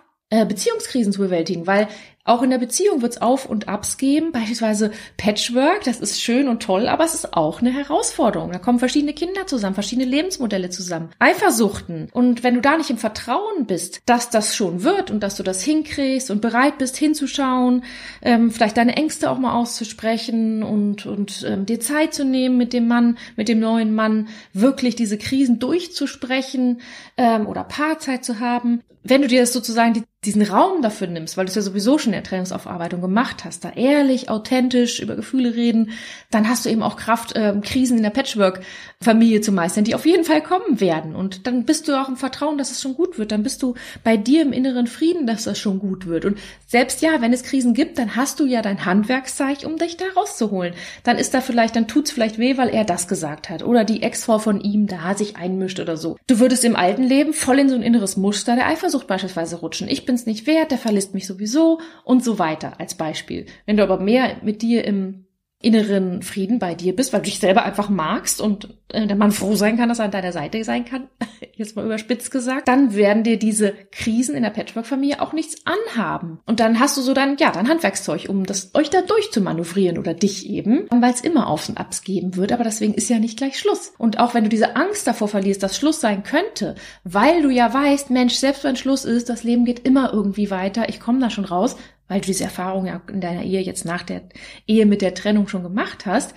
Beziehungskrisen 0.45 1.13
zu 1.13 1.19
bewältigen, 1.21 1.67
weil 1.67 1.87
auch 2.25 2.41
in 2.41 2.51
der 2.51 2.57
Beziehung 2.57 3.01
wird 3.01 3.13
es 3.13 3.21
Auf 3.21 3.45
und 3.45 3.67
Abs 3.67 3.97
geben, 3.97 4.31
beispielsweise 4.31 4.91
Patchwork, 5.17 5.83
das 5.83 5.99
ist 5.99 6.21
schön 6.21 6.47
und 6.47 6.63
toll, 6.63 6.87
aber 6.87 7.03
es 7.03 7.13
ist 7.13 7.33
auch 7.33 7.59
eine 7.59 7.73
Herausforderung. 7.73 8.53
Da 8.53 8.59
kommen 8.59 8.79
verschiedene 8.79 9.13
Kinder 9.13 9.45
zusammen, 9.45 9.73
verschiedene 9.73 10.07
Lebensmodelle 10.07 10.69
zusammen, 10.69 11.09
Eifersuchten. 11.19 12.07
Und 12.13 12.43
wenn 12.43 12.55
du 12.55 12.61
da 12.61 12.77
nicht 12.77 12.89
im 12.89 12.97
Vertrauen 12.97 13.65
bist, 13.65 14.01
dass 14.05 14.29
das 14.29 14.55
schon 14.55 14.83
wird 14.83 15.11
und 15.11 15.21
dass 15.21 15.35
du 15.35 15.43
das 15.43 15.63
hinkriegst 15.63 16.31
und 16.31 16.41
bereit 16.41 16.77
bist 16.77 16.95
hinzuschauen, 16.95 17.83
ähm, 18.21 18.51
vielleicht 18.51 18.77
deine 18.77 18.95
Ängste 18.95 19.29
auch 19.29 19.37
mal 19.37 19.55
auszusprechen 19.55 20.63
und, 20.63 21.05
und 21.05 21.45
ähm, 21.45 21.65
dir 21.65 21.81
Zeit 21.81 22.13
zu 22.13 22.23
nehmen 22.23 22.57
mit 22.57 22.71
dem 22.71 22.87
Mann, 22.87 23.17
mit 23.35 23.49
dem 23.49 23.59
neuen 23.59 23.93
Mann, 23.93 24.29
wirklich 24.53 24.95
diese 24.95 25.17
Krisen 25.17 25.59
durchzusprechen 25.59 26.79
ähm, 27.17 27.47
oder 27.47 27.65
Paarzeit 27.65 28.23
zu 28.23 28.39
haben, 28.39 28.81
wenn 29.03 29.21
du 29.21 29.27
dir 29.27 29.41
das 29.41 29.53
sozusagen 29.53 29.93
die, 29.93 30.03
diesen 30.23 30.41
Raum 30.41 30.81
dafür 30.81 31.07
nimmst, 31.07 31.35
weil 31.35 31.45
du 31.45 31.49
es 31.49 31.55
ja 31.55 31.61
sowieso 31.61 31.97
schon 31.97 32.12
der 32.13 32.23
Trennungsaufarbeitung 32.23 33.01
gemacht 33.01 33.43
hast, 33.45 33.65
da 33.65 33.71
ehrlich, 33.71 34.29
authentisch 34.29 34.99
über 34.99 35.15
Gefühle 35.15 35.55
reden, 35.55 35.91
dann 36.31 36.47
hast 36.47 36.65
du 36.65 36.69
eben 36.69 36.83
auch 36.83 36.95
Kraft, 36.95 37.33
ähm, 37.35 37.61
Krisen 37.61 37.97
in 37.97 38.03
der 38.03 38.09
Patchwork-Familie 38.09 39.41
zu 39.41 39.51
meistern, 39.51 39.83
die 39.83 39.95
auf 39.95 40.05
jeden 40.05 40.23
Fall 40.23 40.41
kommen 40.41 40.79
werden. 40.79 41.15
Und 41.15 41.47
dann 41.47 41.65
bist 41.65 41.87
du 41.87 42.01
auch 42.01 42.09
im 42.09 42.17
Vertrauen, 42.17 42.57
dass 42.57 42.71
es 42.71 42.81
schon 42.81 42.95
gut 42.95 43.17
wird. 43.17 43.31
Dann 43.31 43.43
bist 43.43 43.61
du 43.61 43.75
bei 44.03 44.17
dir 44.17 44.41
im 44.41 44.53
inneren 44.53 44.87
Frieden, 44.87 45.27
dass 45.27 45.43
das 45.43 45.59
schon 45.59 45.79
gut 45.79 46.05
wird. 46.07 46.25
Und 46.25 46.37
selbst 46.67 47.01
ja, 47.01 47.21
wenn 47.21 47.33
es 47.33 47.43
Krisen 47.43 47.73
gibt, 47.73 47.97
dann 47.97 48.15
hast 48.15 48.39
du 48.39 48.45
ja 48.45 48.61
dein 48.61 48.85
Handwerkszeug, 48.85 49.65
um 49.65 49.77
dich 49.77 49.97
da 49.97 50.05
rauszuholen. 50.15 50.73
Dann 51.03 51.17
ist 51.17 51.33
da 51.33 51.41
vielleicht, 51.41 51.75
dann 51.75 51.87
tut's 51.87 52.11
vielleicht 52.11 52.37
weh, 52.37 52.57
weil 52.57 52.69
er 52.69 52.83
das 52.83 53.07
gesagt 53.07 53.49
hat. 53.49 53.63
Oder 53.63 53.83
die 53.83 54.01
Ex-Frau 54.01 54.39
von 54.39 54.61
ihm 54.61 54.87
da 54.87 55.15
sich 55.15 55.35
einmischt 55.35 55.79
oder 55.79 55.97
so. 55.97 56.17
Du 56.27 56.39
würdest 56.39 56.63
im 56.63 56.75
alten 56.75 57.03
Leben 57.03 57.33
voll 57.33 57.59
in 57.59 57.69
so 57.69 57.75
ein 57.75 57.83
inneres 57.83 58.17
Muster 58.17 58.55
der 58.55 58.67
Eifersucht 58.67 59.07
beispielsweise 59.07 59.57
rutschen. 59.57 59.87
Ich 59.87 60.05
bin's 60.05 60.25
nicht 60.25 60.47
wert, 60.47 60.71
der 60.71 60.77
verlässt 60.77 61.13
mich 61.13 61.27
sowieso 61.27 61.79
und 62.03 62.23
so 62.23 62.39
weiter 62.39 62.79
als 62.79 62.95
Beispiel. 62.95 63.45
Wenn 63.65 63.77
du 63.77 63.83
aber 63.83 63.99
mehr 63.99 64.37
mit 64.41 64.61
dir 64.61 64.85
im 64.85 65.23
inneren 65.63 66.21
Frieden 66.21 66.59
bei 66.59 66.75
dir 66.75 66.95
bist, 66.95 67.13
weil 67.13 67.21
du 67.21 67.25
dich 67.25 67.39
selber 67.39 67.63
einfach 67.63 67.89
magst 67.89 68.41
und 68.41 68.77
äh, 68.89 69.07
der 69.07 69.15
Mann 69.15 69.31
froh 69.31 69.55
sein 69.55 69.77
kann, 69.77 69.89
dass 69.89 69.99
er 69.99 70.05
an 70.05 70.11
deiner 70.11 70.33
Seite 70.33 70.63
sein 70.63 70.83
kann, 70.83 71.07
jetzt 71.55 71.75
mal 71.75 71.85
überspitzt 71.85 72.31
gesagt, 72.31 72.67
dann 72.67 72.93
werden 72.95 73.23
dir 73.23 73.39
diese 73.39 73.73
Krisen 73.91 74.35
in 74.35 74.43
der 74.43 74.49
Patchwork-Familie 74.49 75.21
auch 75.21 75.31
nichts 75.31 75.55
anhaben. 75.65 76.39
Und 76.45 76.59
dann 76.59 76.79
hast 76.79 76.97
du 76.97 77.01
so 77.01 77.13
dein, 77.13 77.37
ja, 77.37 77.51
dein 77.51 77.69
Handwerkszeug, 77.69 78.27
um 78.27 78.45
das 78.45 78.75
euch 78.75 78.89
da 78.89 79.01
durchzumanövrieren 79.01 79.97
oder 79.97 80.13
dich 80.13 80.49
eben, 80.49 80.85
weil 80.89 81.13
es 81.13 81.21
immer 81.21 81.47
Aufs 81.47 81.69
und 81.69 81.79
Abs 81.79 82.03
geben 82.03 82.35
wird, 82.35 82.51
aber 82.51 82.65
deswegen 82.65 82.93
ist 82.93 83.09
ja 83.09 83.19
nicht 83.19 83.37
gleich 83.37 83.57
Schluss. 83.57 83.93
Und 83.97 84.19
auch 84.19 84.33
wenn 84.33 84.43
du 84.43 84.49
diese 84.49 84.75
Angst 84.75 85.07
davor 85.07 85.29
verlierst, 85.29 85.63
dass 85.63 85.77
Schluss 85.77 86.01
sein 86.01 86.23
könnte, 86.23 86.75
weil 87.05 87.41
du 87.41 87.49
ja 87.49 87.73
weißt, 87.73 88.09
Mensch, 88.09 88.35
selbst 88.35 88.65
wenn 88.65 88.75
Schluss 88.75 89.05
ist, 89.05 89.29
das 89.29 89.43
Leben 89.43 89.63
geht 89.63 89.87
immer 89.87 90.11
irgendwie 90.11 90.51
weiter, 90.51 90.89
ich 90.89 90.99
komme 90.99 91.19
da 91.19 91.29
schon 91.29 91.45
raus, 91.45 91.77
weil 92.07 92.21
du 92.21 92.27
diese 92.27 92.43
Erfahrung 92.43 92.85
ja 92.85 93.01
in 93.07 93.21
deiner 93.21 93.43
Ehe 93.43 93.61
jetzt 93.61 93.85
nach 93.85 94.03
der 94.03 94.23
Ehe 94.67 94.85
mit 94.85 95.01
der 95.01 95.13
Trennung 95.13 95.47
schon 95.47 95.63
gemacht 95.63 96.05
hast, 96.05 96.33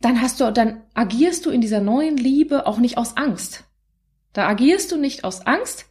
dann 0.00 0.20
hast 0.20 0.40
du, 0.40 0.52
dann 0.52 0.82
agierst 0.94 1.46
du 1.46 1.50
in 1.50 1.60
dieser 1.60 1.80
neuen 1.80 2.16
Liebe 2.16 2.66
auch 2.66 2.78
nicht 2.78 2.98
aus 2.98 3.16
Angst. 3.16 3.64
Da 4.32 4.46
agierst 4.46 4.92
du 4.92 4.96
nicht 4.96 5.24
aus 5.24 5.46
Angst 5.46 5.86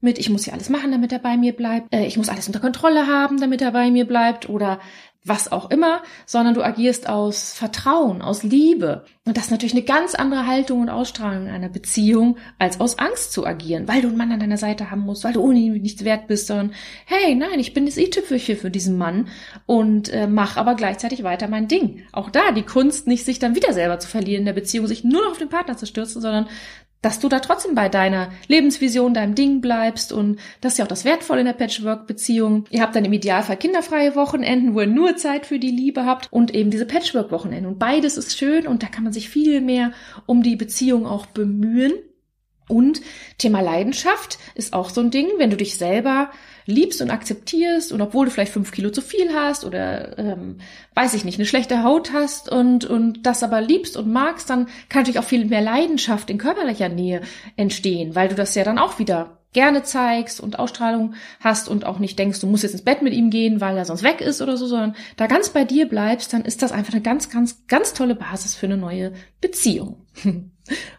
mit, 0.00 0.18
ich 0.18 0.28
muss 0.28 0.44
ja 0.44 0.52
alles 0.52 0.68
machen, 0.68 0.92
damit 0.92 1.12
er 1.12 1.18
bei 1.18 1.36
mir 1.36 1.54
bleibt, 1.54 1.92
äh, 1.94 2.04
ich 2.04 2.18
muss 2.18 2.28
alles 2.28 2.46
unter 2.46 2.60
Kontrolle 2.60 3.06
haben, 3.06 3.40
damit 3.40 3.62
er 3.62 3.72
bei 3.72 3.90
mir 3.90 4.06
bleibt, 4.06 4.48
oder 4.48 4.78
was 5.26 5.50
auch 5.50 5.70
immer, 5.70 6.02
sondern 6.24 6.54
du 6.54 6.62
agierst 6.62 7.08
aus 7.08 7.52
Vertrauen, 7.52 8.22
aus 8.22 8.42
Liebe. 8.44 9.04
Und 9.24 9.36
das 9.36 9.46
ist 9.46 9.50
natürlich 9.50 9.74
eine 9.74 9.82
ganz 9.82 10.14
andere 10.14 10.46
Haltung 10.46 10.80
und 10.80 10.88
Ausstrahlung 10.88 11.46
in 11.46 11.52
einer 11.52 11.68
Beziehung, 11.68 12.36
als 12.60 12.78
aus 12.78 12.98
Angst 12.98 13.32
zu 13.32 13.44
agieren, 13.44 13.88
weil 13.88 14.02
du 14.02 14.08
einen 14.08 14.16
Mann 14.16 14.30
an 14.30 14.38
deiner 14.38 14.56
Seite 14.56 14.90
haben 14.90 15.00
musst, 15.00 15.24
weil 15.24 15.32
du 15.32 15.42
ohne 15.42 15.58
ihn 15.58 15.82
nichts 15.82 16.04
wert 16.04 16.28
bist, 16.28 16.46
sondern 16.46 16.72
hey, 17.06 17.34
nein, 17.34 17.58
ich 17.58 17.74
bin 17.74 17.86
das 17.86 17.96
i-Tüpfelchen 17.96 18.56
für 18.56 18.70
diesen 18.70 18.96
Mann 18.96 19.28
und 19.66 20.08
äh, 20.10 20.28
mach 20.28 20.56
aber 20.56 20.76
gleichzeitig 20.76 21.24
weiter 21.24 21.48
mein 21.48 21.66
Ding. 21.66 22.04
Auch 22.12 22.30
da 22.30 22.52
die 22.52 22.62
Kunst, 22.62 23.08
nicht 23.08 23.24
sich 23.24 23.40
dann 23.40 23.56
wieder 23.56 23.72
selber 23.72 23.98
zu 23.98 24.08
verlieren 24.08 24.42
in 24.42 24.46
der 24.46 24.52
Beziehung, 24.52 24.86
sich 24.86 25.02
nur 25.02 25.22
noch 25.22 25.32
auf 25.32 25.38
den 25.38 25.48
Partner 25.48 25.76
zu 25.76 25.86
stürzen, 25.86 26.22
sondern 26.22 26.46
dass 27.02 27.20
du 27.20 27.28
da 27.28 27.40
trotzdem 27.40 27.74
bei 27.74 27.88
deiner 27.88 28.30
Lebensvision, 28.48 29.14
deinem 29.14 29.34
Ding 29.34 29.60
bleibst 29.60 30.12
und 30.12 30.38
das 30.60 30.72
ist 30.72 30.78
ja 30.78 30.84
auch 30.84 30.88
das 30.88 31.04
Wertvolle 31.04 31.40
in 31.40 31.46
der 31.46 31.52
Patchwork-Beziehung. 31.52 32.64
Ihr 32.70 32.82
habt 32.82 32.96
dann 32.96 33.04
im 33.04 33.12
Idealfall 33.12 33.56
kinderfreie 33.56 34.16
Wochenenden, 34.16 34.74
wo 34.74 34.80
ihr 34.80 34.86
nur 34.86 35.16
Zeit 35.16 35.46
für 35.46 35.58
die 35.58 35.70
Liebe 35.70 36.04
habt 36.04 36.32
und 36.32 36.54
eben 36.54 36.70
diese 36.70 36.86
Patchwork-Wochenenden. 36.86 37.66
Und 37.66 37.78
beides 37.78 38.16
ist 38.16 38.36
schön 38.36 38.66
und 38.66 38.82
da 38.82 38.88
kann 38.88 39.04
man 39.04 39.12
sich 39.12 39.28
viel 39.28 39.60
mehr 39.60 39.92
um 40.26 40.42
die 40.42 40.56
Beziehung 40.56 41.06
auch 41.06 41.26
bemühen. 41.26 41.92
Und 42.68 43.00
Thema 43.38 43.60
Leidenschaft 43.60 44.38
ist 44.56 44.72
auch 44.72 44.90
so 44.90 45.00
ein 45.00 45.12
Ding, 45.12 45.28
wenn 45.38 45.50
du 45.50 45.56
dich 45.56 45.76
selber 45.76 46.30
liebst 46.66 47.00
und 47.00 47.10
akzeptierst 47.10 47.92
und 47.92 48.00
obwohl 48.00 48.26
du 48.26 48.32
vielleicht 48.32 48.52
fünf 48.52 48.72
Kilo 48.72 48.90
zu 48.90 49.00
viel 49.00 49.32
hast 49.32 49.64
oder 49.64 50.18
ähm, 50.18 50.58
weiß 50.94 51.14
ich 51.14 51.24
nicht, 51.24 51.38
eine 51.38 51.46
schlechte 51.46 51.82
Haut 51.82 52.12
hast 52.12 52.50
und, 52.50 52.84
und 52.84 53.24
das 53.24 53.42
aber 53.42 53.60
liebst 53.60 53.96
und 53.96 54.12
magst, 54.12 54.50
dann 54.50 54.66
kann 54.88 55.02
natürlich 55.02 55.20
auch 55.20 55.24
viel 55.24 55.44
mehr 55.44 55.60
Leidenschaft 55.60 56.28
in 56.28 56.38
körperlicher 56.38 56.88
Nähe 56.88 57.22
entstehen, 57.56 58.14
weil 58.14 58.28
du 58.28 58.34
das 58.34 58.54
ja 58.54 58.64
dann 58.64 58.78
auch 58.78 58.98
wieder 58.98 59.35
gerne 59.52 59.82
zeigst 59.82 60.40
und 60.40 60.58
Ausstrahlung 60.58 61.14
hast 61.40 61.68
und 61.68 61.86
auch 61.86 61.98
nicht 61.98 62.18
denkst, 62.18 62.40
du 62.40 62.46
musst 62.46 62.62
jetzt 62.62 62.72
ins 62.72 62.84
Bett 62.84 63.02
mit 63.02 63.14
ihm 63.14 63.30
gehen, 63.30 63.60
weil 63.60 63.76
er 63.76 63.84
sonst 63.84 64.02
weg 64.02 64.20
ist 64.20 64.42
oder 64.42 64.56
so, 64.56 64.66
sondern 64.66 64.94
da 65.16 65.26
ganz 65.26 65.50
bei 65.50 65.64
dir 65.64 65.88
bleibst, 65.88 66.32
dann 66.32 66.44
ist 66.44 66.62
das 66.62 66.72
einfach 66.72 66.92
eine 66.92 67.02
ganz, 67.02 67.30
ganz, 67.30 67.66
ganz 67.66 67.94
tolle 67.94 68.14
Basis 68.14 68.54
für 68.54 68.66
eine 68.66 68.76
neue 68.76 69.12
Beziehung. 69.40 70.04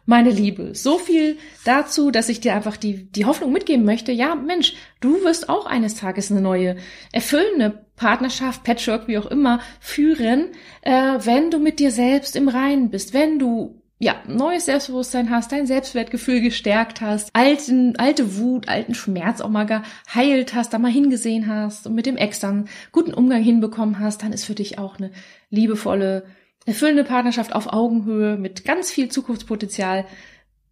Meine 0.06 0.30
Liebe, 0.30 0.74
so 0.74 0.98
viel 0.98 1.38
dazu, 1.66 2.10
dass 2.10 2.30
ich 2.30 2.40
dir 2.40 2.56
einfach 2.56 2.78
die, 2.78 3.12
die 3.12 3.26
Hoffnung 3.26 3.52
mitgeben 3.52 3.86
möchte. 3.86 4.12
Ja, 4.12 4.36
Mensch, 4.36 4.76
du 5.02 5.24
wirst 5.24 5.50
auch 5.50 5.66
eines 5.66 5.96
Tages 5.96 6.32
eine 6.32 6.42
neue, 6.42 6.78
erfüllende 7.12 7.86
Partnerschaft, 7.96 8.64
Patchwork, 8.64 9.08
wie 9.08 9.18
auch 9.18 9.26
immer, 9.26 9.60
führen, 9.80 10.52
äh, 10.82 11.20
wenn 11.24 11.52
du 11.52 11.60
mit 11.60 11.80
dir 11.80 11.92
selbst 11.92 12.36
im 12.36 12.48
Reinen 12.48 12.90
bist, 12.90 13.14
wenn 13.14 13.40
du 13.40 13.82
ja, 14.00 14.22
neues 14.28 14.66
Selbstbewusstsein 14.66 15.32
hast, 15.32 15.52
dein 15.52 15.66
Selbstwertgefühl 15.66 16.42
gestärkt 16.42 17.02
hast, 17.02 17.30
alten, 17.34 17.96
alte 17.96 18.38
Wut, 18.38 18.70
alten 18.70 18.94
Schmerz 18.94 19.42
auch 19.42 19.50
mal 19.50 19.66
geheilt 19.66 20.54
hast, 20.54 20.74
da 20.74 20.78
mal 20.78 20.92
hingesehen 20.92 21.48
hast 21.48 21.88
und 21.88 21.96
mit 21.96 22.06
dem 22.06 22.16
Ex 22.16 22.40
dann 22.40 22.70
guten 22.92 23.14
Umgang 23.14 23.42
hinbekommen 23.42 24.00
hast, 24.00 24.22
dann 24.22 24.34
ist 24.34 24.46
für 24.46 24.54
dich 24.54 24.78
auch 24.78 25.00
eine 25.00 25.12
liebevolle, 25.50 26.26
erfüllende 26.66 27.06
Partnerschaft 27.06 27.56
auf 27.56 27.74
Augenhöhe 27.74 28.38
mit 28.38 28.66
ganz 28.66 28.92
viel 28.92 29.10
Zukunftspotenzial, 29.10 30.06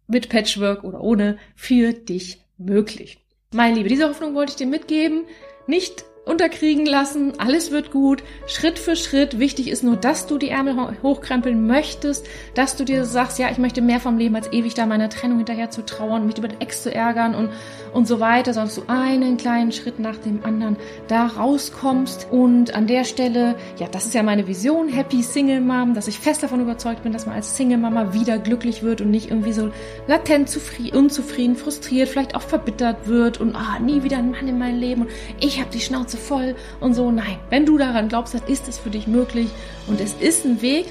mit 0.06 0.28
Patchwork 0.28 0.84
oder 0.84 1.00
ohne, 1.00 1.38
für 1.56 1.92
dich 1.92 2.42
möglich. 2.58 3.18
Meine 3.52 3.76
Liebe, 3.76 3.88
diese 3.88 4.08
Hoffnung 4.08 4.34
wollte 4.34 4.50
ich 4.50 4.56
dir 4.56 4.66
mitgeben. 4.66 5.24
Nicht 5.66 6.04
unterkriegen 6.26 6.86
lassen, 6.86 7.34
alles 7.38 7.70
wird 7.70 7.92
gut, 7.92 8.24
Schritt 8.48 8.80
für 8.80 8.96
Schritt. 8.96 9.38
Wichtig 9.38 9.68
ist 9.68 9.84
nur, 9.84 9.96
dass 9.96 10.26
du 10.26 10.38
die 10.38 10.48
Ärmel 10.48 10.98
hochkrempeln 11.00 11.68
möchtest, 11.68 12.26
dass 12.54 12.74
du 12.74 12.84
dir 12.84 13.04
sagst, 13.04 13.38
ja, 13.38 13.48
ich 13.48 13.58
möchte 13.58 13.80
mehr 13.80 14.00
vom 14.00 14.18
Leben 14.18 14.34
als 14.34 14.52
ewig 14.52 14.74
da 14.74 14.86
meiner 14.86 15.08
Trennung 15.08 15.38
hinterher 15.38 15.70
zu 15.70 15.84
trauern, 15.84 16.26
mich 16.26 16.36
über 16.36 16.48
den 16.48 16.60
Ex 16.60 16.82
zu 16.82 16.92
ärgern 16.92 17.36
und, 17.36 17.50
und 17.92 18.08
so 18.08 18.18
weiter, 18.18 18.52
dass 18.52 18.74
du 18.74 18.82
einen 18.88 19.36
kleinen 19.36 19.70
Schritt 19.70 20.00
nach 20.00 20.16
dem 20.16 20.44
anderen 20.44 20.76
da 21.06 21.26
rauskommst. 21.26 22.26
Und 22.32 22.74
an 22.74 22.88
der 22.88 23.04
Stelle, 23.04 23.54
ja, 23.78 23.86
das 23.86 24.06
ist 24.06 24.14
ja 24.14 24.24
meine 24.24 24.48
Vision, 24.48 24.88
Happy 24.88 25.22
Single 25.22 25.60
Mom, 25.60 25.94
dass 25.94 26.08
ich 26.08 26.18
fest 26.18 26.42
davon 26.42 26.60
überzeugt 26.60 27.04
bin, 27.04 27.12
dass 27.12 27.26
man 27.26 27.36
als 27.36 27.56
Single 27.56 27.78
Mama 27.78 28.12
wieder 28.14 28.38
glücklich 28.38 28.82
wird 28.82 29.00
und 29.00 29.12
nicht 29.12 29.30
irgendwie 29.30 29.52
so 29.52 29.70
latent 30.08 30.50
unzufrieden, 30.92 31.54
frustriert, 31.54 32.08
vielleicht 32.08 32.34
auch 32.34 32.42
verbittert 32.42 33.06
wird 33.06 33.40
und 33.40 33.54
ah, 33.54 33.78
nie 33.78 34.02
wieder 34.02 34.18
ein 34.18 34.32
Mann 34.32 34.48
in 34.48 34.58
mein 34.58 34.76
Leben 34.76 35.02
und 35.02 35.10
ich 35.38 35.60
habe 35.60 35.70
die 35.70 35.80
Schnauze 35.80 36.15
Schnauze 36.16 36.26
voll 36.26 36.54
und 36.80 36.94
so. 36.94 37.10
Nein, 37.10 37.38
wenn 37.50 37.66
du 37.66 37.78
daran 37.78 38.08
glaubst, 38.08 38.34
dann 38.34 38.42
ist 38.46 38.68
es 38.68 38.78
für 38.78 38.90
dich 38.90 39.06
möglich 39.06 39.48
und 39.86 40.00
es 40.00 40.14
ist 40.14 40.44
ein 40.44 40.62
Weg, 40.62 40.86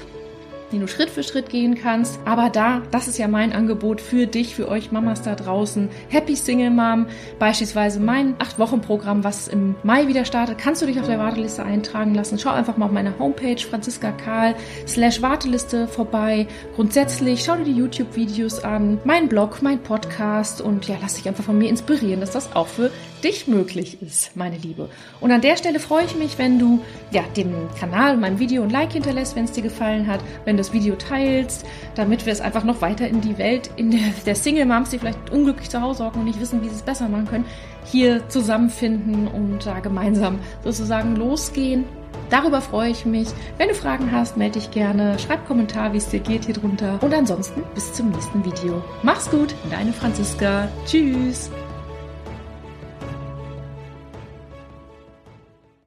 den 0.72 0.80
du 0.80 0.88
Schritt 0.88 1.10
für 1.10 1.22
Schritt 1.22 1.48
gehen 1.48 1.76
kannst. 1.76 2.18
Aber 2.24 2.50
da, 2.50 2.82
das 2.90 3.06
ist 3.06 3.18
ja 3.18 3.28
mein 3.28 3.52
Angebot 3.52 4.00
für 4.00 4.26
dich, 4.26 4.56
für 4.56 4.68
euch 4.68 4.90
Mamas 4.90 5.22
da 5.22 5.36
draußen. 5.36 5.88
Happy 6.08 6.34
Single 6.34 6.70
Mom, 6.70 7.06
beispielsweise 7.38 8.00
mein 8.00 8.34
8-Wochen-Programm, 8.38 9.22
was 9.22 9.46
im 9.46 9.76
Mai 9.84 10.08
wieder 10.08 10.24
startet, 10.24 10.58
kannst 10.58 10.82
du 10.82 10.86
dich 10.86 10.98
auf 10.98 11.06
der 11.06 11.20
Warteliste 11.20 11.64
eintragen 11.64 12.16
lassen. 12.16 12.38
Schau 12.38 12.50
einfach 12.50 12.76
mal 12.76 12.86
auf 12.86 12.92
meiner 12.92 13.16
Homepage 13.20 13.58
Franziska 13.58 14.10
Karl 14.10 14.56
slash 14.88 15.22
Warteliste 15.22 15.86
vorbei. 15.86 16.48
Grundsätzlich 16.74 17.44
schau 17.44 17.54
dir 17.54 17.64
die 17.64 17.76
YouTube-Videos 17.76 18.64
an, 18.64 18.98
mein 19.04 19.28
Blog, 19.28 19.62
mein 19.62 19.78
Podcast 19.78 20.60
und 20.60 20.88
ja, 20.88 20.96
lass 21.00 21.14
dich 21.14 21.28
einfach 21.28 21.44
von 21.44 21.58
mir 21.58 21.68
inspirieren, 21.68 22.20
dass 22.20 22.32
das 22.32 22.56
auch 22.56 22.66
für 22.66 22.90
dich 23.26 23.48
möglich 23.48 24.00
ist, 24.02 24.36
meine 24.36 24.56
Liebe. 24.56 24.88
Und 25.20 25.32
an 25.32 25.40
der 25.40 25.56
Stelle 25.56 25.80
freue 25.80 26.04
ich 26.04 26.14
mich, 26.14 26.38
wenn 26.38 26.58
du 26.58 26.80
ja 27.10 27.22
dem 27.36 27.52
Kanal, 27.78 28.16
meinem 28.16 28.38
Video 28.38 28.62
ein 28.62 28.70
Like 28.70 28.92
hinterlässt, 28.92 29.34
wenn 29.34 29.46
es 29.46 29.52
dir 29.52 29.62
gefallen 29.62 30.06
hat, 30.06 30.20
wenn 30.44 30.56
du 30.56 30.62
das 30.62 30.72
Video 30.72 30.94
teilst, 30.94 31.66
damit 31.96 32.24
wir 32.24 32.32
es 32.32 32.40
einfach 32.40 32.62
noch 32.62 32.80
weiter 32.82 33.08
in 33.08 33.20
die 33.20 33.36
Welt 33.36 33.70
in 33.76 33.90
der, 33.90 34.00
der 34.24 34.36
Single 34.36 34.66
Moms, 34.66 34.90
die 34.90 34.98
vielleicht 34.98 35.30
unglücklich 35.30 35.68
zu 35.68 35.80
Hause 35.80 36.04
hocken 36.04 36.20
und 36.20 36.26
nicht 36.26 36.40
wissen, 36.40 36.62
wie 36.62 36.68
sie 36.68 36.76
es 36.76 36.82
besser 36.82 37.08
machen 37.08 37.26
können, 37.26 37.44
hier 37.84 38.28
zusammenfinden 38.28 39.26
und 39.26 39.66
da 39.66 39.80
gemeinsam 39.80 40.38
sozusagen 40.62 41.16
losgehen. 41.16 41.84
Darüber 42.30 42.60
freue 42.60 42.90
ich 42.90 43.04
mich. 43.04 43.28
Wenn 43.58 43.68
du 43.68 43.74
Fragen 43.74 44.10
hast, 44.12 44.36
melde 44.36 44.60
dich 44.60 44.70
gerne. 44.70 45.18
Schreib 45.18 45.46
Kommentar, 45.46 45.92
wie 45.92 45.98
es 45.98 46.08
dir 46.08 46.20
geht 46.20 46.44
hier 46.44 46.54
drunter. 46.54 46.98
Und 47.02 47.12
ansonsten 47.12 47.62
bis 47.74 47.92
zum 47.92 48.10
nächsten 48.10 48.44
Video. 48.44 48.82
Mach's 49.02 49.30
gut, 49.30 49.54
deine 49.70 49.92
Franziska. 49.92 50.68
Tschüss. 50.86 51.50